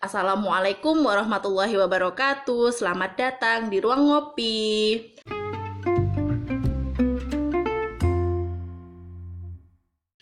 [0.00, 2.72] Assalamualaikum warahmatullahi wabarakatuh.
[2.72, 4.96] Selamat datang di ruang ngopi.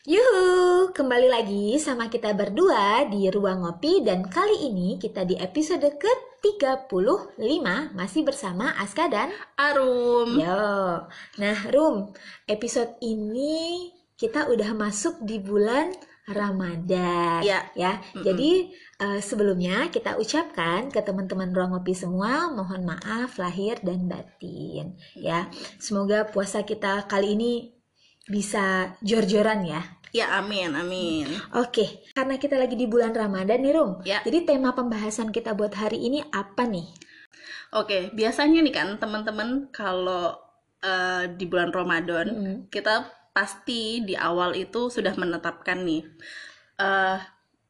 [0.03, 5.87] Yuhu, kembali lagi sama kita berdua di Ruang Ngopi dan kali ini kita di episode
[5.87, 7.39] ke-35
[7.95, 10.43] masih bersama Aska dan Arum.
[10.43, 11.07] Yo.
[11.39, 12.11] Nah, Rum,
[12.51, 15.95] episode ini kita udah masuk di bulan
[16.29, 17.41] Ramadan.
[17.41, 17.65] Ya.
[17.73, 18.03] Ya.
[18.13, 18.25] Mm-mm.
[18.25, 18.51] Jadi
[18.99, 25.50] eh, sebelumnya kita ucapkan ke teman-teman Ruang Ngopi semua mohon maaf lahir dan batin ya.
[25.79, 27.53] Semoga puasa kita kali ini
[28.29, 29.82] bisa jor-joran ya.
[30.08, 31.29] Ya, amin, amin.
[31.53, 33.91] Oke, karena kita lagi di bulan Ramadan nih, Rum.
[34.08, 34.25] Ya.
[34.25, 36.89] Jadi tema pembahasan kita buat hari ini apa nih?
[37.77, 40.33] Oke, biasanya nih kan teman-teman kalau
[40.80, 42.56] eh, di bulan Ramadan Mm-mm.
[42.72, 43.05] kita
[43.36, 46.03] pasti di awal itu sudah menetapkan nih
[46.80, 47.19] eh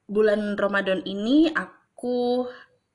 [0.08, 2.48] bulan Ramadan ini aku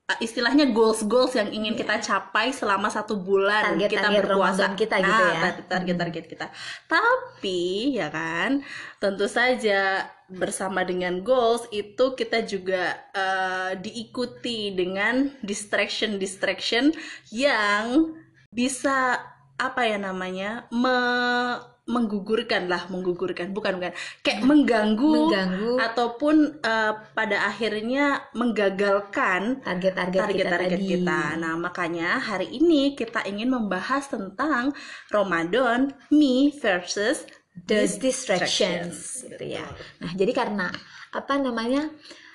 [0.09, 4.61] eh, istilahnya goals goals yang ingin kita capai selama satu bulan Target- kita target berpuasa.
[4.65, 5.41] Ramadan kita gitu ya.
[5.69, 6.45] target target kita.
[6.89, 7.61] Tapi
[7.93, 8.65] ya kan
[8.97, 16.89] tentu saja bersama dengan goals itu kita juga eh, diikuti dengan distraction distraction
[17.29, 18.11] yang
[18.49, 19.21] bisa
[19.53, 23.91] apa ya namanya me- menggugurkan lah menggugurkan bukan bukan
[24.23, 30.91] kayak mengganggu, Mengganggu ataupun eh, pada akhirnya menggagalkan target-target kita target-target tadi.
[30.95, 31.21] kita.
[31.43, 34.71] Nah, makanya hari ini kita ingin membahas tentang
[35.11, 39.67] Ramadan me versus The dis- distractions, gitu ya.
[40.01, 40.67] Nah, jadi karena
[41.13, 41.91] apa namanya?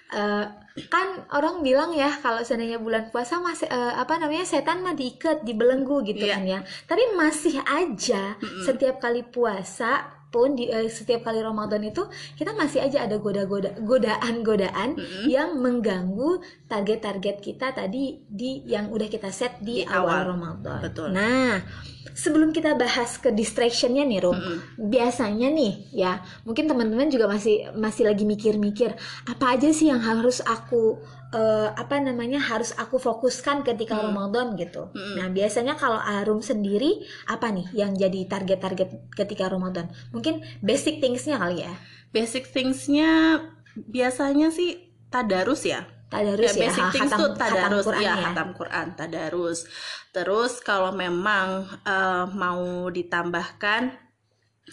[0.08, 0.44] Eh,
[0.86, 5.42] kan orang bilang ya kalau seandainya bulan puasa masih eh, apa namanya setan mah diikat
[5.42, 6.34] dibelenggu gitu Iya.
[6.38, 8.62] kan ya tapi masih aja Mm-mm.
[8.62, 12.04] setiap kali puasa pun di eh, setiap kali Ramadan itu
[12.36, 15.24] kita masih aja ada goda-goda godaan-godaan Mm-mm.
[15.28, 20.28] yang mengganggu target-target kita tadi di yang udah kita set di, Di awal.
[20.28, 20.80] awal Ramadan.
[20.84, 21.08] Betul.
[21.16, 21.64] Nah,
[22.12, 24.58] sebelum kita bahas ke distractionnya nih, Rum, Mm-mm.
[24.88, 28.92] biasanya nih ya, mungkin teman-teman juga masih masih lagi mikir-mikir
[29.24, 31.00] apa aja sih yang harus aku
[31.34, 34.10] eh, apa namanya harus aku fokuskan ketika Hmm.
[34.12, 34.88] Ramadan gitu.
[34.92, 35.14] Mm-mm.
[35.20, 39.92] Nah, biasanya kalau Arum sendiri apa nih yang jadi target-target ketika Ramadan?
[40.14, 41.72] Mungkin basic things-nya kali ya.
[42.10, 43.44] Basic things-nya
[43.76, 45.84] biasanya sih tadarus ya.
[46.08, 48.24] Tadarus Ya, ya, basic things tuh tadarus Quran ya, ya.
[48.32, 49.68] hatam Quran, tadarus.
[50.16, 53.92] Terus kalau memang eh, mau ditambahkan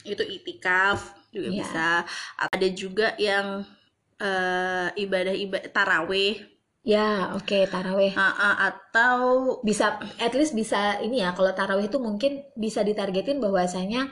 [0.08, 1.60] itu itikaf juga Iya.
[1.60, 1.90] bisa.
[2.40, 3.64] Ada juga yang
[4.18, 6.36] eh, ibadah-ibadah taraweh
[6.86, 8.14] Ya, oke, taraweh.
[8.14, 9.18] ah, ah, atau
[9.66, 14.06] bisa at least bisa ini ya kalau tarawih itu mungkin bisa ditargetin bahwasanya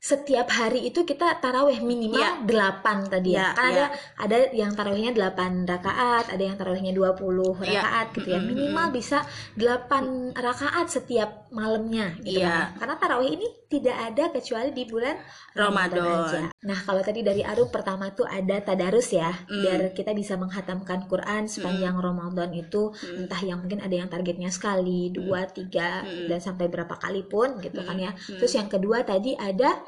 [0.00, 2.40] setiap hari itu kita tarawih minimal Iya.
[2.46, 3.52] 8 tadi Ya, ya.
[3.52, 3.76] Kan ya.
[3.76, 3.84] ada
[4.16, 7.82] ada yang tarawihnya 8 rakaat, ada yang tarawihnya 20 Iya.
[7.84, 8.40] rakaat gitu ya.
[8.40, 9.26] Minimal bisa
[9.58, 12.48] 8 rakaat setiap malamnya gitu Iya.
[12.48, 12.78] kan.
[12.80, 15.14] Karena tarawih ini tidak ada kecuali di bulan
[15.54, 16.26] Ramadan.
[16.26, 16.40] aja.
[16.66, 19.62] Nah, kalau tadi dari Arum pertama tuh ada tadarus ya, Mm.
[19.62, 23.24] biar kita bisa menghatamkan Quran sepanjang Ramadan itu Mm.
[23.24, 26.26] entah yang mungkin ada yang targetnya sekali, dua, tiga, Mm.
[26.26, 28.10] dan sampai berapa kali pun gitu kan ya.
[28.10, 28.42] Mm.
[28.42, 29.78] Terus yang kedua tadi ada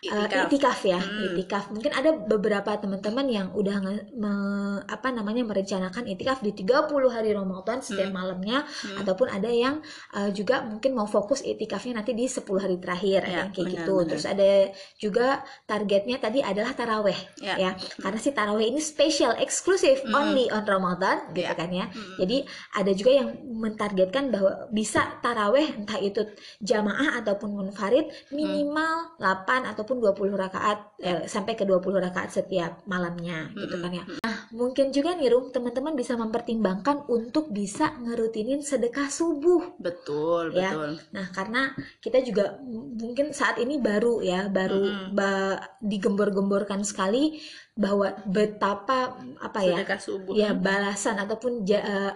[0.00, 0.46] uh, itikaf.
[0.46, 1.24] itikaf ya, Mm.
[1.28, 1.64] itikaf.
[1.68, 6.78] Mungkin ada beberapa teman-teman yang udah nge- me- apa namanya merencanakan itikaf di 30
[7.08, 8.14] hari Ramadan setiap Mm.
[8.14, 9.00] malamnya Hmm.
[9.00, 9.82] ataupun ada yang
[10.12, 13.74] uh, juga mungkin mau fokus itikafnya nanti di 10 hari terakhir Ya, yang kayak benar,
[13.76, 13.94] gitu.
[13.96, 14.08] benar.
[14.08, 14.48] Terus ada
[14.96, 15.26] juga
[15.64, 17.54] targetnya tadi adalah taraweh Ya.
[17.56, 17.70] ya.
[17.98, 20.14] Karena si taraweh ini spesial, eksklusif, Mm.
[20.14, 21.54] only on Ramadan gitu Ya.
[21.54, 21.86] kan ya.
[21.88, 22.16] Mm.
[22.18, 22.36] Jadi
[22.72, 26.22] ada juga yang mentargetkan bahwa bisa taraweh entah itu
[26.60, 33.48] jamaah ataupun munfarid minimal 8 ataupun 20 rakaat eh, sampai ke 20 rakaat setiap malamnya
[33.56, 34.04] gitu kan ya.
[34.20, 39.80] Nah, mungkin juga nih Rum, teman-teman bisa mempertimbangkan untuk bisa ngerutinin sedekah subuh.
[39.80, 40.76] Betul, Ya.
[40.76, 41.00] betul.
[41.16, 41.72] Nah, karena
[42.04, 42.60] kita juga
[43.00, 45.16] mungkin saat ini baru ya, baru Mm-mm.
[45.16, 47.40] ba- digembor-gemborkan sekali
[47.72, 49.80] bahwa betapa apa ya?
[49.80, 50.32] Sedekah subuh.
[50.36, 52.12] Ya, balasan ataupun ja- eh,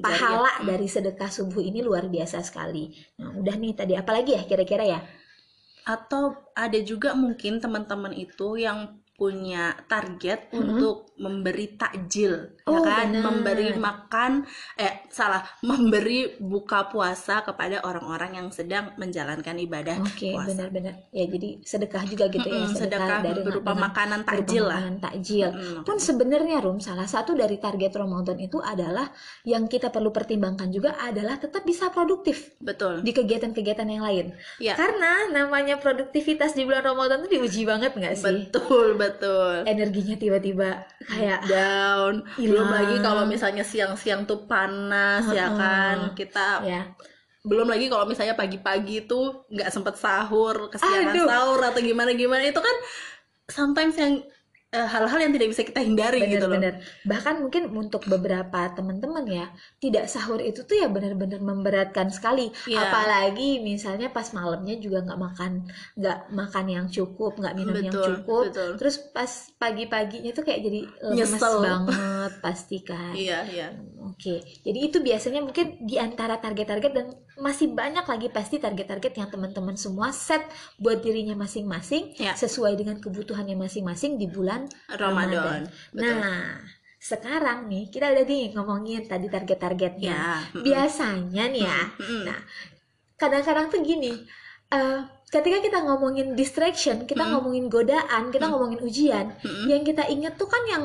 [0.00, 0.76] pahala Jariah.
[0.76, 2.92] dari sedekah subuh ini luar biasa sekali.
[3.20, 5.00] Nah, udah nih tadi apalagi ya kira-kira ya?
[5.84, 10.56] Atau ada juga mungkin teman-teman itu yang punya target Mhm.
[10.56, 13.12] untuk memberi takjil, ya Oh, kan?
[13.12, 13.20] benar.
[13.28, 20.48] Memberi makan, eh salah, memberi buka puasa kepada orang-orang yang sedang menjalankan ibadah Oke, puasa.
[20.48, 20.94] benar-benar.
[21.12, 24.80] Ya, jadi sedekah juga gitu ya, Mm-mm, sedekah dari berupa makanan berupa takjil lah.
[24.80, 25.48] makanan takjil.
[25.52, 29.12] Mm, Pun sebenarnya Rum, salah satu dari target Ramadan itu adalah
[29.44, 33.04] yang kita perlu pertimbangkan juga adalah tetap bisa produktif betul.
[33.04, 34.26] di kegiatan-kegiatan yang lain.
[34.56, 34.72] Ya.
[34.72, 38.24] Karena namanya produktivitas di bulan Ramadan itu diuji banget nggak sih?
[38.48, 39.08] Betul, betul.
[39.10, 40.70] Betul energinya tiba-tiba
[41.10, 42.50] kayak down Hilang.
[42.54, 45.58] belum lagi kalau misalnya siang-siang tuh panas ya Heeh.
[45.58, 46.82] kan kita ya
[47.40, 51.26] belum lagi kalau misalnya pagi-pagi tuh nggak sempet sahur kesiangan Aduh.
[51.26, 52.76] sahur atau gimana gimana itu kan
[53.48, 54.20] sometimes yang
[54.70, 59.46] hal-hal yang tidak bisa kita hindari gitu loh bener-bener bahkan mungkin untuk beberapa teman-teman ya
[59.82, 62.86] tidak sahur itu tuh ya benar-benar memberatkan sekali Iya.
[62.86, 65.52] apalagi misalnya pas malamnya juga nggak makan
[65.98, 68.70] nggak makan yang cukup nggak minum yang Betul, cukup betul.
[68.78, 70.80] terus pas pagi-paginya tuh kayak jadi
[71.10, 71.54] lemes Nyesel.
[71.60, 73.68] banget pasti kan iya iya
[74.00, 79.28] Oke, jadi itu biasanya mungkin di antara target-target dan masih banyak lagi pasti target-target yang
[79.28, 80.44] teman-teman semua set
[80.76, 82.36] buat dirinya masing-masing Ya.
[82.36, 85.64] sesuai dengan kebutuhannya masing-masing di bulan Ramadan.
[85.90, 86.20] Betul.
[86.20, 86.60] Nah,
[87.00, 90.12] sekarang nih kita udah nih ngomongin tadi target-targetnya.
[90.12, 90.36] ya.
[90.52, 91.80] Biasanya nih ya,
[92.28, 92.38] nah
[93.16, 94.12] kadang-kadang tuh gini,
[94.68, 94.98] eh,
[95.28, 99.32] ketika kita ngomongin distraction, kita ngomongin godaan, kita ngomongin ujian,
[99.64, 100.84] yang kita inget tuh kan yang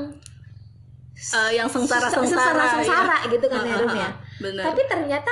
[1.16, 4.12] Eh, yang sengsara sengsara, sengsara gitu kan ya, Rum ya.
[4.44, 5.32] benar Tapi ternyata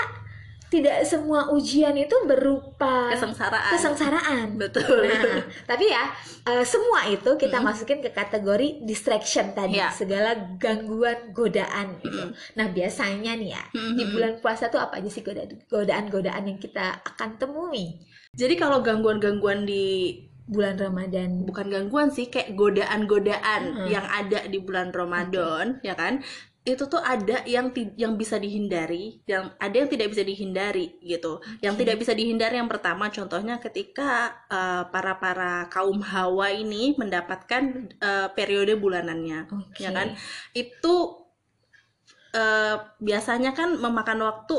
[0.73, 4.47] tidak semua ujian itu berupa kesengsaraan kesengsaraan.
[4.57, 6.09] betul Nah, tapi ya
[6.43, 7.69] eh, semua itu kita Mm-mm.
[7.69, 9.93] masukin ke kategori distraction tadi, Ya.
[9.93, 12.25] segala gangguan, godaan gitu.
[12.25, 12.57] Mm-mm.
[12.57, 13.93] Nah, biasanya nih ya, Mm-mm.
[13.93, 18.01] di bulan puasa tuh apa aja sih goda- godaan-godaan yang kita akan temui
[18.33, 21.45] jadi kalau gangguan-gangguan di bulan Ramadan?
[21.45, 23.87] bukan gangguan sih kayak godaan-godaan Hmm.
[23.87, 26.19] yang ada di bulan Ramadan ya kan
[26.63, 31.75] itu tuh ada yang yang bisa dihindari yang ada yang tidak bisa dihindari gitu yang
[31.75, 38.27] tidak bisa dihindari yang pertama contohnya ketika eh, para para kaum hawa ini mendapatkan eh,
[38.31, 39.83] periode bulanannya Oke.
[39.83, 40.15] ya kan
[40.55, 40.95] itu
[42.31, 44.55] eh, biasanya kan memakan waktu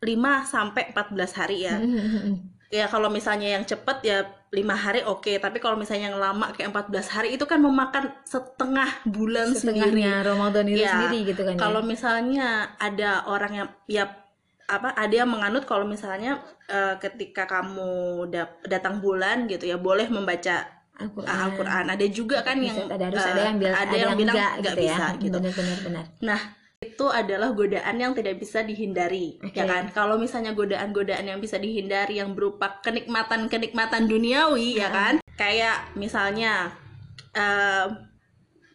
[0.00, 0.06] 5
[0.46, 2.59] sampai 14 hari ya Mm-mm.
[2.70, 4.18] Ya kalau misalnya yang cepet ya
[4.50, 8.86] lima hari oke tapi kalau misalnya yang lama kayak 14 hari itu kan memakan setengah
[9.04, 11.58] bulan sendiri Setengahnya Ramadan itu Ya, sendiri gitu kan ya.
[11.58, 14.04] kalau misalnya ada orang yang ya
[14.66, 17.90] apa ada yang menganut kalau misalnya eh, ketika kamu
[18.30, 20.62] dap- datang bulan gitu ya boleh membaca
[20.94, 21.26] Al-Quran.
[21.26, 24.52] Al-Quran ada juga kan yang ada harus eh, ada yang bilang ada yang bilang enggak
[24.60, 25.18] nggak gitu bisa ya.
[25.18, 26.04] gitu Benar-benar benar.
[26.22, 26.40] Nah,
[26.80, 29.52] itu adalah godaan yang tidak bisa dihindari, Oke.
[29.52, 29.92] ya kan?
[29.92, 35.14] Kalau misalnya godaan-godaan yang bisa dihindari yang berupa kenikmatan-kenikmatan duniawi, ya kan?
[35.36, 36.72] Kayak misalnya
[37.36, 37.84] eh,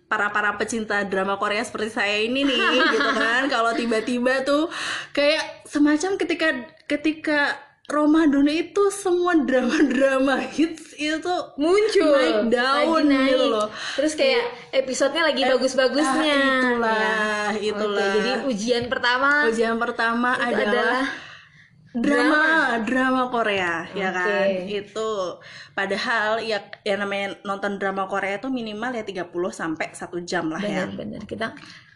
[0.06, 2.62] para para pecinta drama Korea seperti saya ini nih,
[2.94, 3.50] gitu kan?
[3.50, 4.70] Kalau tiba-tiba tuh
[5.10, 6.48] kayak semacam ketika
[6.86, 13.30] ketika Ramadan itu semua drama-drama hits itu muncul naik daun lagi naik.
[13.30, 13.68] gitu loh.
[13.94, 14.42] terus kayak
[14.74, 17.62] episodenya lagi Eh, bagus-bagusnya ah, itulah, Ya.
[17.62, 18.10] itulah.
[18.10, 21.04] Oke, jadi ujian pertama Ujian pertama adalah, adalah
[21.94, 22.42] drama,
[22.82, 24.18] drama Korea, ya Oke.
[24.18, 24.46] kan?
[24.66, 25.10] Itu
[25.72, 30.60] padahal ya yang namanya nonton drama Korea itu minimal ya 30 sampai 1 jam lah
[30.60, 30.90] ya.
[30.90, 31.54] benar-benar kita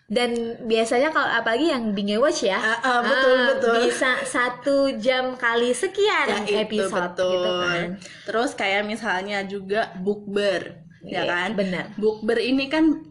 [0.09, 0.33] dan
[0.63, 3.75] biasanya kalau apalagi yang binge watch ya Ah, ah, betul, ah, betul.
[3.85, 7.29] bisa satu jam kali sekian Ya, episode betul.
[7.31, 7.87] gitu kan
[8.25, 11.49] Terus kayak misalnya juga bukber, ya Iya, kan?
[11.53, 13.05] benar Bukber ini kan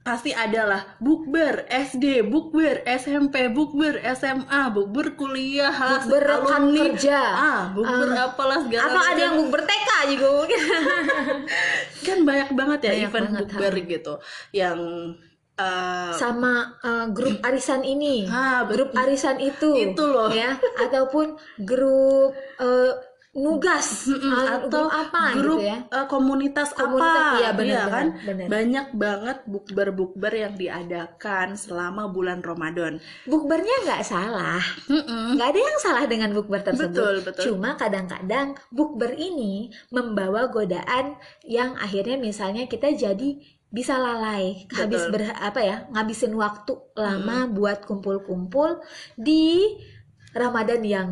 [0.00, 7.20] pasti adalah bukber SD, bukber SMP, bukber SMA, bukber kuliah, Bukber rekan kerja.
[7.20, 8.24] ah, bukber Ah.
[8.26, 10.60] apalah segala atau ada yang bukber TK juga mungkin
[12.06, 14.14] kan banyak banget ya Banyak event bukber gitu
[14.50, 14.78] yang
[15.58, 18.24] eh, sama uh, grup arisan ini.
[18.30, 19.92] Ah, grup arisan itu.
[19.92, 20.30] Itu loh.
[20.30, 21.34] ya ataupun
[21.66, 22.94] grup uh,
[23.36, 24.08] nugas.
[24.08, 25.78] Mm-mm, uh, atau grup apa grup gitu ya?
[25.84, 28.06] eh, komunitas, Komunitas, apa iya, benar, Iya benar, kan?
[28.26, 28.46] benar.
[28.48, 32.98] banyak banget bukber-bukber yang diadakan selama bulan Ramadan.
[33.28, 34.58] Bukbernya nggak salah.
[35.36, 36.90] Nggak ada yang salah dengan bukber tersebut.
[36.90, 37.42] Betul betul.
[37.52, 41.14] Cuma kadang-kadang bukber ini membawa godaan
[41.46, 43.38] yang akhirnya misalnya kita jadi
[43.68, 45.12] bisa lalai habis Betul.
[45.12, 48.80] ber apa ya ngabisin waktu lama buat kumpul-kumpul
[49.14, 49.76] di
[50.32, 51.10] Ramadan yang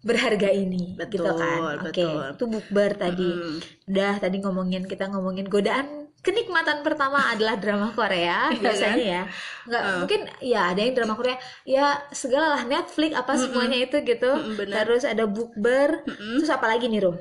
[0.00, 2.20] berharga ini Betul, gitu kan oke betul.
[2.32, 3.56] itu bukber tadi Mm-mm.
[3.84, 9.12] udah tadi ngomongin kita ngomongin godaan kenikmatan pertama adalah drama Korea Iya biasanya kan?
[9.12, 9.22] ya
[9.68, 9.96] nggak Uh.
[10.00, 11.36] mungkin ya ada yang drama Korea
[11.68, 13.42] ya segala lah Netflix apa Mm-mm.
[13.44, 14.88] semuanya itu gitu Mm-mm, benar.
[14.88, 16.40] terus ada bukber Mm-mm.
[16.40, 17.16] terus apa lagi nih Rum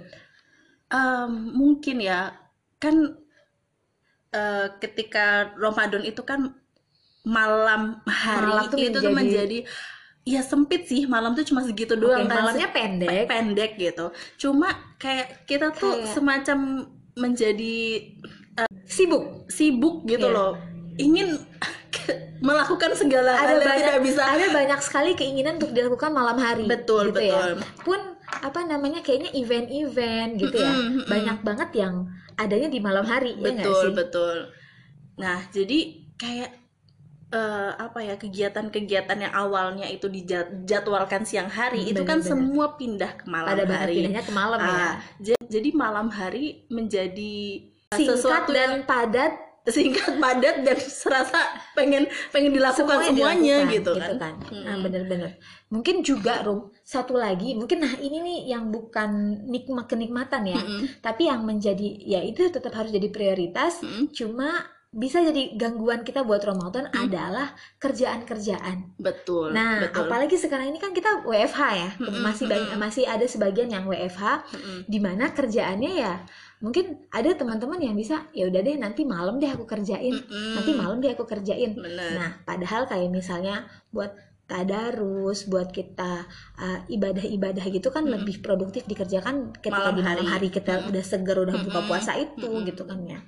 [0.89, 2.33] Em, mungkin ya
[2.81, 2.95] kan
[4.31, 6.53] eh, ketika Ramadan itu kan
[7.21, 9.59] malam hari Malam tuh itu tuh menjadi- menjadi
[10.23, 11.05] ya sempit sih.
[11.05, 12.45] Malam tuh cuma segitu Oke, doang kan.
[12.45, 13.25] malamnya pendek.
[13.25, 14.05] pendek gitu.
[14.37, 16.57] Cuma kayak kita tuh Kayak- semacam
[17.15, 17.77] menjadi
[18.85, 19.47] sibuk.
[19.47, 20.35] sibuk gitu Iya.
[20.35, 20.51] loh.
[20.97, 21.35] Ingin
[22.39, 24.21] melakukan segala ada hal yang banyak tidak bisa.
[24.23, 27.35] ada banyak sekali keinginan untuk dilakukan malam hari Betul, gitu ya.
[27.35, 27.51] betul.
[27.83, 30.69] pun apa namanya kayaknya event-event gitu ya.
[30.69, 31.07] Mm-mm, mm-mm.
[31.07, 31.95] banyak banget yang
[32.39, 33.91] adanya di malam hari ya nggak betul sih?
[33.93, 34.37] betul.
[35.17, 35.79] Nah jadi
[36.15, 36.49] kayak
[37.29, 42.31] eh, apa ya kegiatan-kegiatan yang awalnya itu dijadwalkan siang hari Hmm, itu kan bener-bener.
[42.49, 43.93] semua pindah ke malam pada hari.
[43.99, 44.73] pindahnya ke malam ya?
[44.73, 47.35] Ah, ja- jadi malam hari menjadi
[47.89, 49.33] singkat sesuatu dan yang padat
[49.67, 51.39] singkat padat dan serasa
[51.75, 54.83] pengen pengen dilakukan semuanya semuanya, dilakukan, gitu, kan, Nah, Mm-mm.
[54.85, 55.31] bener-bener.
[55.69, 61.03] Mungkin juga Rum, satu lagi, mungkin nah ini nih yang bukan nikmat kenikmatan ya, Mm-mm.
[61.03, 63.83] tapi yang menjadi ya itu tetap harus jadi prioritas.
[63.85, 64.09] Mm-mm.
[64.15, 67.05] Cuma bisa jadi gangguan kita buat Ramadan Hmm.
[67.05, 68.97] adalah kerjaan-kerjaan.
[68.97, 72.81] betul Nah, betul apalagi sekarang ini kan kita WFH ya, Mm-mm, masih banyak mm-mm.
[72.81, 74.77] masih ada sebagian yang WFH Mm-mm.
[74.89, 76.25] di mana kerjaannya ya
[76.59, 80.53] mungkin ada teman-teman yang bisa ya udah deh nanti malam deh aku kerjain, Mm-mm.
[80.59, 81.71] nanti malam deh aku kerjain.
[81.75, 83.63] bener Nah, padahal kayak misalnya
[83.95, 84.11] buat
[84.49, 86.25] tadarus, buat kita
[86.57, 88.13] uh, ibadah-ibadah gitu kan Mm-mm.
[88.19, 90.33] lebih produktif dikerjakan ketika Malam di malam hari.
[90.33, 90.89] hari kita Mm-mm.
[90.91, 92.67] udah seger, udah buka puasa itu Mm-mm.
[92.67, 93.19] gitu kan ya.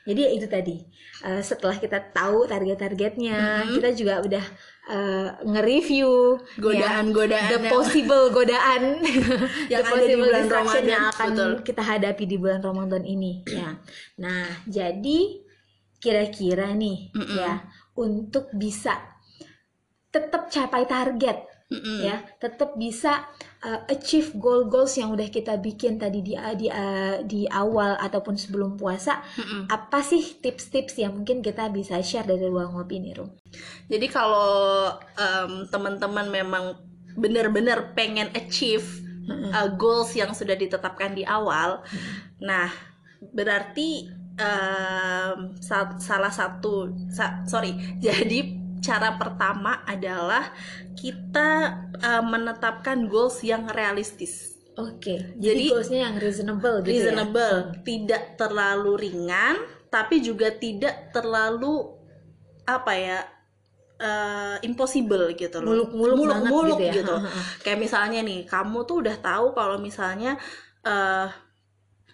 [0.00, 0.76] Jadi ya itu tadi.
[1.20, 3.74] Uh, setelah kita tahu target-targetnya, Mm-mm.
[3.76, 4.44] kita juga udah
[4.88, 8.82] uh, nge-review ya, godaan-godaan the yang- possible godaan
[9.72, 11.50] Yang the ada di bulan distraction yang Ramadan, akan betul.
[11.68, 13.76] kita hadapi di bulan Ramadan ini ya.
[14.16, 15.20] Nah, jadi
[16.00, 17.36] kira-kira nih Mm-mm.
[17.36, 17.60] ya
[17.92, 18.96] untuk bisa
[20.08, 22.02] tetap capai target Mm-mm.
[22.02, 23.30] ya, tetap bisa
[23.62, 28.74] uh, achieve goal-goals yang udah kita bikin tadi di di uh, di awal ataupun sebelum
[28.74, 29.70] puasa, Mm-mm.
[29.70, 33.30] apa sih tips-tips yang mungkin kita bisa share dari ruang ngopi nih, Rum?
[33.90, 36.64] Jadi kalau em, teman-teman memang
[37.14, 38.86] benar-benar pengen achieve
[39.54, 41.82] uh, goals yang sudah ditetapkan di awal,
[42.42, 42.70] nah
[43.34, 44.10] berarti
[45.60, 47.74] sa- salah satu sa- sorry,
[48.04, 50.52] jadi cara pertama adalah
[50.96, 54.60] kita uh, menetapkan goals yang realistis.
[54.80, 56.92] Oke, jadi Jadi, goalsnya yang reasonable gitu ya.
[57.12, 59.60] reasonable, tidak terlalu ringan,
[59.92, 61.84] tapi juga tidak terlalu
[62.64, 63.18] apa ya
[64.00, 65.84] eh, impossible gitu loh.
[65.84, 66.94] Muluk-muluk banget muluk gitu ya.
[67.02, 67.14] gitu.
[67.66, 70.40] Kayak misalnya nih, kamu tuh udah tahu kalau misalnya
[70.86, 71.28] eh,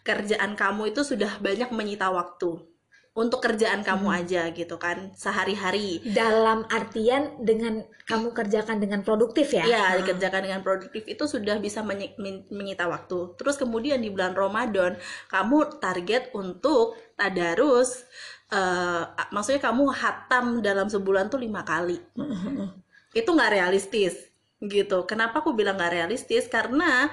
[0.02, 2.75] kerjaan kamu itu sudah banyak menyita waktu
[3.16, 4.18] untuk kerjaan kamu Hmm.
[4.20, 6.04] aja gitu kan sehari-hari.
[6.04, 9.64] Dalam artian dengan kamu kerjakan dengan produktif ya?
[9.64, 13.32] Iya, Nah, dikerjakan dengan produktif itu sudah bisa menyi- men- menyita waktu.
[13.40, 18.04] Terus kemudian di bulan Ramadan, kamu target untuk tadarus,
[18.52, 21.96] eh, maksudnya kamu hatam dalam sebulan tuh lima kali.
[23.16, 24.28] Itu nggak realistis,
[24.61, 25.08] gitu.
[25.08, 26.46] Kenapa aku bilang nggak realistis?
[26.46, 27.08] Karena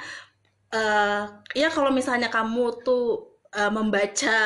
[0.68, 3.06] eh, ya kalau misalnya kamu tuh
[3.54, 4.38] eh, membaca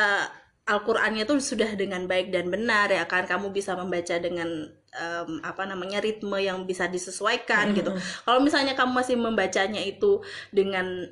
[0.68, 5.64] Al-Qur'annya tuh sudah dengan baik dan benar ya kan, kamu bisa membaca dengan em, apa
[5.64, 7.96] namanya ritme yang bisa disesuaikan gitu.
[8.28, 10.20] Kalau misalnya kamu masih membacanya itu
[10.52, 11.08] dengan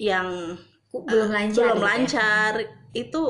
[0.00, 0.56] yang
[0.90, 1.60] belum lancar.
[1.60, 1.84] belum gitu ya.
[1.84, 2.52] lancar,
[2.96, 3.22] itu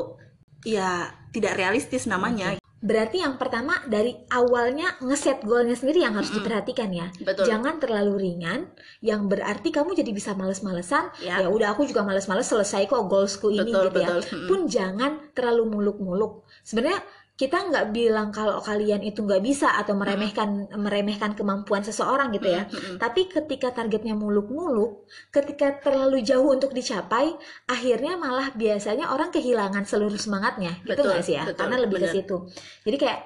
[0.63, 0.91] ya
[1.35, 2.60] tidak realistis namanya.
[2.81, 6.41] Berarti yang pertama dari awalnya ngeset goalnya sendiri yang harus Mm-mm.
[6.41, 7.07] diperhatikan ya.
[7.21, 7.45] Betul.
[7.45, 8.73] Jangan terlalu ringan,
[9.05, 11.13] yang berarti kamu jadi bisa males-malesan.
[11.21, 11.45] Ya.
[11.45, 14.09] Ya udah aku juga males-males selesai kok goalsku ini Betul, gitu ya.
[14.09, 14.21] betul.
[14.25, 14.47] Mm-mm.
[14.49, 16.41] Pun jangan terlalu muluk-muluk.
[16.65, 17.05] Sebenarnya
[17.41, 22.69] kita nggak bilang kalau kalian itu nggak bisa atau meremehkan meremehkan kemampuan seseorang gitu ya.
[22.69, 23.01] Mm-mm.
[23.01, 27.33] Tapi ketika targetnya muluk-muluk, ketika terlalu jauh untuk dicapai,
[27.65, 31.49] akhirnya malah biasanya orang kehilangan seluruh semangatnya, gitu nggak sih ya?
[31.49, 32.37] betul, Karena lebih ke situ.
[32.85, 33.19] Jadi kayak,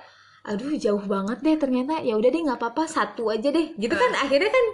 [0.45, 2.00] aduh jauh banget deh ternyata.
[2.00, 3.75] Ya udah deh nggak apa-apa satu aja deh.
[3.75, 4.65] Gitu kan akhirnya kan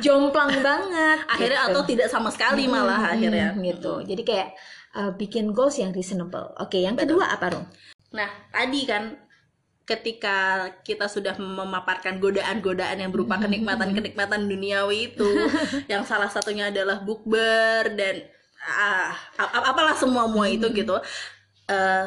[0.00, 1.18] jomplang banget.
[1.28, 1.70] Akhirnya gitu.
[1.76, 3.48] atau tidak sama sekali malah Hmm, akhirnya.
[3.60, 4.00] gitu.
[4.00, 4.48] Jadi kayak
[4.96, 6.56] uh, bikin goals yang reasonable.
[6.56, 7.20] Oke, yang Betul.
[7.20, 7.66] kedua apa Rum?
[8.12, 9.16] Nah, tadi kan
[9.88, 15.28] ketika kita sudah memaparkan godaan-godaan yang berupa kenikmatan-kenikmatan duniawi itu,
[15.92, 18.28] yang salah satunya adalah bukber dan
[18.64, 20.96] ah, ap- apalah semua mua itu gitu.
[21.68, 22.06] eh,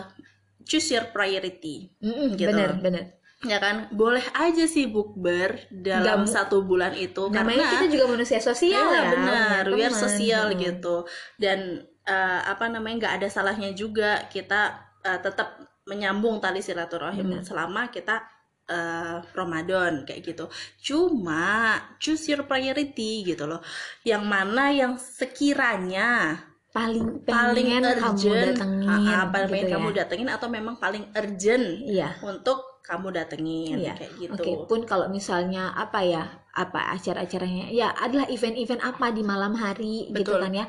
[0.65, 1.89] choose your priority.
[2.01, 2.49] Mm-mm, Gitu.
[2.49, 3.05] Bener, bener.
[3.41, 8.05] Ya kan, boleh aja sih bukber dalam mu- satu bulan itu Namanya karena kita juga
[8.13, 9.09] manusia sosial Iya, ya.
[9.17, 10.59] benar, punya we are sosial Hmm.
[10.61, 10.95] gitu.
[11.41, 11.59] Dan
[12.05, 17.43] eh, apa namanya nggak ada salahnya juga kita eh, tetap menyambung tali silaturahim Benar.
[17.45, 18.21] selama kita
[18.69, 20.45] eh, Ramadan kayak gitu.
[20.79, 23.59] Cuma choose your priority gitu loh.
[24.05, 26.39] Yang mana yang sekiranya
[26.71, 29.73] paling paling pengen kamu urgent, datengin ah, paling gitu ya.
[29.75, 32.15] kamu datengin atau memang paling urgent Iya.
[32.23, 33.93] untuk kamu datengin Iya.
[33.99, 34.31] kayak gitu.
[34.39, 36.23] Oke, pun kalau misalnya apa ya,
[36.55, 40.41] apa acara-acaranya, ya adalah event-event apa di malam hari gitu Betul.
[40.47, 40.65] kan ya.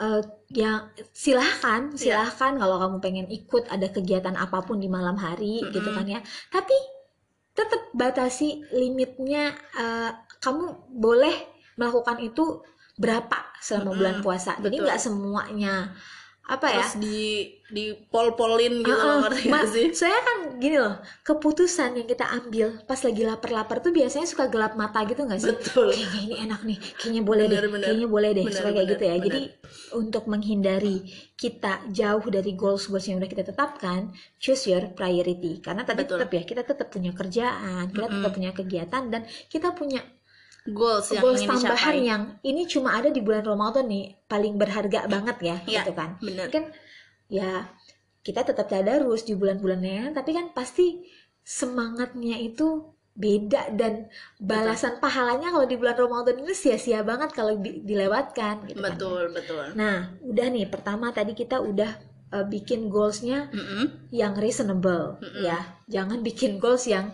[0.00, 0.22] Eh,
[0.56, 0.72] ya
[1.12, 2.24] silahkan, Iya.
[2.24, 5.96] silahkan kalau kamu pengen ikut ada kegiatan apa pun di malam hari gitu Mm-mm.
[5.96, 6.20] kan ya.
[6.48, 6.76] Tapi
[7.58, 9.44] tetap batasi limitnya.
[9.82, 10.10] eh,
[10.44, 10.64] kamu
[11.04, 11.36] boleh
[11.78, 12.44] melakukan itu
[12.96, 13.98] berapa selama Mm-mm.
[14.00, 14.52] bulan puasa.
[14.64, 15.92] Jadi nggak semuanya
[16.46, 17.16] apa ya terus di
[17.70, 22.80] di pol-polin gitu Heeh, ngerti Ma, sih Soalnya kan gini loh, keputusan yang kita ambil
[22.88, 25.54] pas lagi lapar-lapar tuh biasanya suka gelap mata gitu gak sih?
[25.54, 27.86] betul Kayaknya ini enak nih, kayaknya boleh deh, Bener, bener.
[27.86, 29.16] kayaknya boleh deh, Bener, suka kayak bener, gitu ya.
[29.20, 29.24] bener.
[29.26, 29.40] Jadi
[30.00, 30.96] untuk menghindari
[31.36, 34.00] kita jauh dari goals-goals yang udah kita tetapkan,
[34.42, 35.60] choose your priority.
[35.62, 36.18] Karena tadi Betul.
[36.18, 40.00] tetap ya, kita tetap punya kerjaan, kita tetap punya kegiatan dan kita punya
[40.68, 44.54] goals yang goals ingin tambahan dicapai yang ini cuma ada di bulan Ramadan nih, paling
[44.60, 46.64] berharga banget ya, Iya, gitu kan bener kan
[47.30, 47.64] ya
[48.20, 51.00] kita tetap tadarus di bulan-bulan yang lain, tapi kan pasti
[51.40, 54.06] semangatnya itu beda dan
[54.38, 58.94] balasan pahalanya kalau di bulan Ramadan ini sia-sia banget kalau di- dilewatkan gitu kan.
[58.96, 61.90] betul betul Nah, udah nih pertama tadi kita udah
[62.32, 64.08] uh, bikin goalsnya Mm-mm.
[64.14, 65.58] yang reasonable ya.
[65.90, 67.12] Jangan bikin goals yang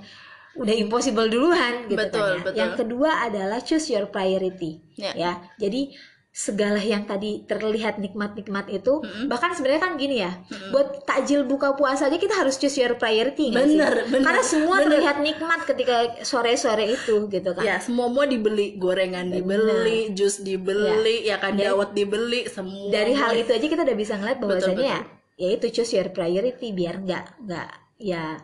[0.56, 2.42] udah impossible duluan gitu Betul, kan ya.
[2.42, 2.56] betul.
[2.56, 5.12] Yang kedua adalah choose your priority Ya.
[5.12, 5.32] ya.
[5.56, 5.92] Jadi
[6.30, 9.24] segala yang tadi terlihat nikmat-nikmat itu Mm-mm.
[9.24, 10.36] bahkan sebenarnya kan gini ya
[10.68, 13.80] buat takjil buka puasa aja kita harus choose your priority nggak sih?
[13.80, 15.00] Bener, bener, karena semua bener.
[15.00, 21.24] terlihat nikmat ketika sore-sore itu gitu kan ya semua mau dibeli gorengan dibeli jus dibeli
[21.24, 24.76] ya kan Dari- dawet dibeli semua dari hal itu aja kita udah bisa ngeliat bahwasannya
[24.76, 24.92] betul.
[24.92, 25.00] ya
[25.36, 28.36] ya itu choose your priority biar nggak nggak ya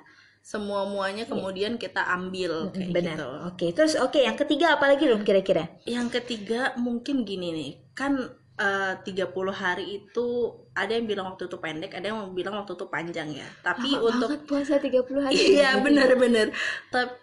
[0.42, 3.14] semua muanya kemudian kita ambil kayak benar.
[3.14, 3.28] gitu.
[3.46, 5.70] Oke terus oke yang ketiga apa lagi dong kira-kira?
[5.86, 8.18] Yang ketiga mungkin gini nih kan
[8.58, 10.26] eh, 30 hari itu
[10.74, 13.46] ada yang bilang waktu itu pendek ada yang bilang waktu itu panjang ya.
[13.62, 15.34] Tapi Lama untuk banget puasa 30 hari.
[15.54, 16.50] Iya benar-benar
[16.90, 17.14] tapi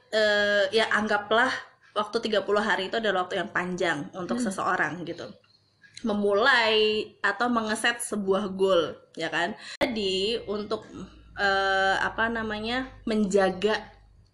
[0.72, 1.52] ya anggaplah
[1.92, 5.28] waktu 30 hari itu adalah waktu yang panjang untuk seseorang gitu.
[6.08, 9.60] Memulai atau mengeset sebuah goal ya kan?
[9.84, 10.88] Jadi untuk
[11.40, 13.80] eh, apa namanya menjaga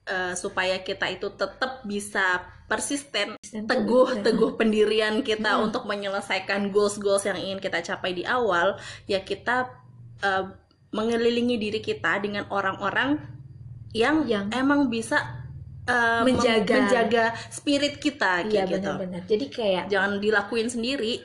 [0.04, 7.22] eh, supaya kita itu tetap bisa persisten teguh teguh pendirian kita untuk menyelesaikan goals goals
[7.24, 9.70] yang ingin kita capai di awal ya kita
[10.20, 10.46] eh,
[10.90, 13.20] mengelilingi diri kita dengan orang-orang
[13.92, 15.44] yang, Yang- emang bisa
[15.86, 16.76] mem- Menjaga.
[16.82, 18.80] menjaga spirit kita iya kayak gitu.
[18.90, 19.22] benar-benar.
[19.30, 21.22] Jadi kayak jangan dilakuin sendiri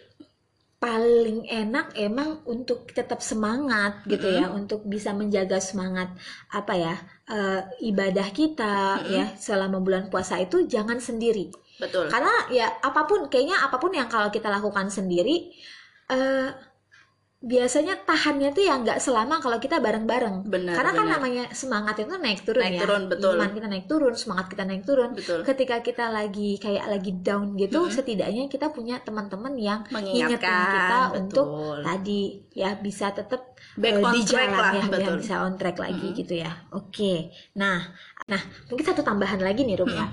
[0.81, 6.09] paling enak emang untuk tetap semangat gitu ya untuk bisa menjaga semangat
[6.49, 6.95] apa ya
[7.29, 11.53] eh, ibadah kita ya selama bulan puasa itu jangan sendiri.
[11.77, 12.09] Betul.
[12.09, 15.53] Karena ya apa pun kayaknya apa pun yang kalau kita lakukan sendiri
[16.09, 16.49] eh
[17.41, 20.45] biasanya tahannya tuh ya nggak selama kalau kita bareng-bareng.
[20.45, 21.15] Benar, karena kan benar.
[21.17, 22.81] namanya semangat itu naik turun Naik ya.
[22.85, 23.33] turun, betul.
[23.41, 25.11] iman kita naik turun semangat kita naik turun.
[25.17, 25.41] Betul.
[25.49, 30.37] Ketika kita lagi kayak lagi down gitu setidaknya kita punya teman-teman yang mengingatkan
[30.69, 31.17] kita betul.
[31.17, 31.49] untuk
[31.81, 32.23] tadi
[32.53, 35.01] ya bisa tetap Back eh, on di track jalan lah, ya, betul.
[35.01, 36.53] biar bisa on track lagi gitu ya.
[36.77, 37.33] Oke.
[37.57, 37.81] Nah
[38.29, 40.07] nah mungkin satu tambahan lagi nih Rum ya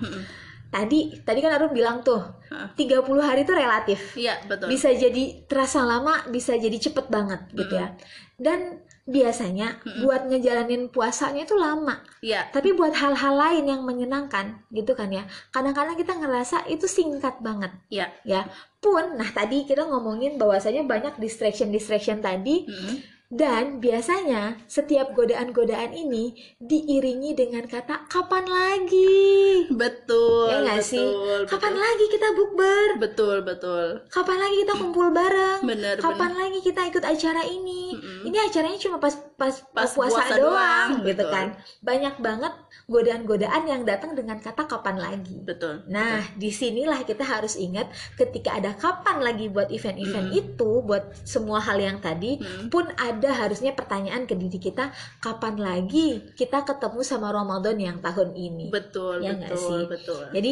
[0.68, 2.20] tadi tadi kan Arum bilang tuh
[2.52, 2.88] Heeh.
[2.88, 4.00] 30 hari itu relatif.
[4.16, 4.68] Iya betul.
[4.72, 7.96] Bisa jadi terasa lama bisa jadi cepet banget gitu ya.
[8.38, 12.04] Dan biasanya buat ngejalanin puasanya itu lama.
[12.20, 12.52] Iya.
[12.52, 15.24] Tapi buat hal-hal lain yang menyenangkan gitu kan ya.
[15.56, 18.12] Kadang-kadang kita ngerasa itu singkat banget iya.
[18.28, 18.44] ya.
[18.84, 22.68] Pun nah tadi kita ngomongin bahwasanya banyak distraction distraction tadi.
[22.68, 23.17] Mm-mm.
[23.28, 26.32] Dan biasanya setiap godaan-godaan ini
[26.63, 29.68] diiringi dengan kata kapan lagi?
[29.68, 31.04] Betul ya nggak betul, sih?
[31.04, 31.42] betul.
[31.52, 32.88] kapan lagi kita bukber?
[33.04, 33.86] Betul betul.
[34.08, 35.60] Kapan lagi kita kumpul bareng?
[35.68, 38.00] Bener kapan lagi kita ikut acara ini?
[38.00, 38.28] Mm-mm.
[38.32, 41.34] ini acaranya cuma pas pas, Pas puasa, puasa doang, doang, gitu betul.
[41.36, 41.48] kan.
[41.84, 42.54] Banyak banget
[42.88, 45.44] godaan-godaan yang datang dengan kata kapan lagi?
[45.44, 51.04] Betul Nah, di sinilah kita harus ingat ketika ada kapan lagi buat event-event itu, buat
[51.28, 52.70] semua hal yang tadi, Mm.
[52.72, 58.38] pun ada harusnya pertanyaan ke diri kita, kapan lagi kita ketemu sama Ramadan yang tahun
[58.38, 58.68] ini.
[58.70, 59.82] betul Ya betul sih?
[59.90, 60.52] betul Jadi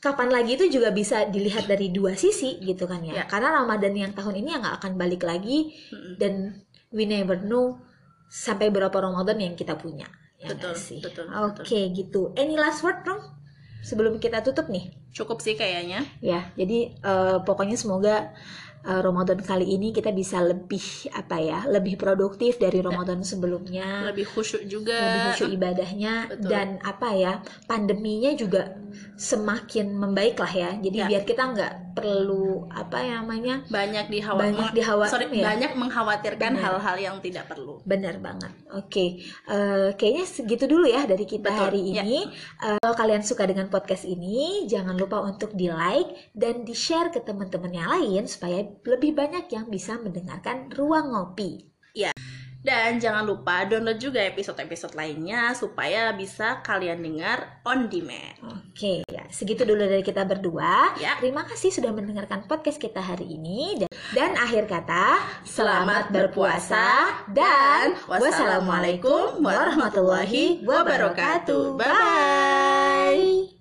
[0.00, 3.20] kapan lagi itu juga bisa dilihat dari dua sisi gitu kan ya.
[3.20, 3.24] Ya.
[3.28, 6.16] Karena Ramadan yang tahun ini yang nggak akan balik lagi Mm-mm.
[6.16, 6.34] dan
[6.94, 7.76] we never know
[8.32, 10.08] sampai berapa Ramadan yang kita punya.
[10.40, 11.00] Ya Betul, sih?
[11.04, 12.32] betul, Oke gitu.
[12.32, 13.20] Any last word dong?
[13.84, 14.88] Sebelum kita tutup nih.
[15.10, 18.30] cukup sih kayaknya Ya, jadi eh, pokoknya semoga
[18.86, 24.24] eh, Ramadan kali ini kita bisa lebih apa ya, lebih produktif dari Ramadan sebelumnya, lebih
[24.28, 26.48] khusyuk juga lebih khusyuk ibadahnya Betul.
[26.48, 27.32] dan apa ya,
[27.68, 28.76] pandeminya juga
[29.16, 30.70] semakin membaik lah ya.
[30.80, 31.06] Jadi Ya.
[31.08, 35.52] biar kita nggak perlu apa ya namanya banyak dihawa Banyak dihawa- sorry, ya.
[35.52, 38.52] banyak mengkhawatirkan hal-hal yang tidak perlu Benar banget.
[38.72, 42.02] Oke, Eh, kayaknya segitu dulu ya dari kita Betul, hari ya.
[42.02, 42.26] ini.
[42.60, 47.08] Eh, kalau kalian suka dengan podcast ini, jangan lupa untuk di like dan di share
[47.08, 51.66] ke teman-teman yang lain supaya lebih banyak yang bisa mendengarkan ruang ngopi.
[52.60, 58.36] Dan jangan lupa download juga episode-episode lainnya supaya bisa kalian dengar on demand
[58.70, 59.24] Oke, ya.
[59.28, 60.96] segitu dulu dari kita berdua.
[60.96, 61.18] Ya.
[61.20, 67.98] Terima kasih sudah mendengarkan podcast kita hari ini dan, dan akhir kata Selamat berpuasa dan
[68.08, 71.76] wassalamualaikum warahmatullahi wabarakatuh.
[71.76, 73.59] Bye.